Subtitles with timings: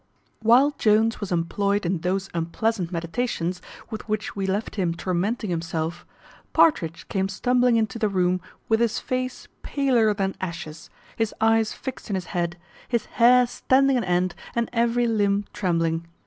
[0.41, 3.61] While Jones was employed in those unpleasant meditations,
[3.91, 6.07] with which we left him tormenting himself,
[6.53, 12.09] Partridge came stumbling into the room with his face paler than ashes, his eyes fixed
[12.09, 16.07] in his head, his hair standing an end, and every limb trembling.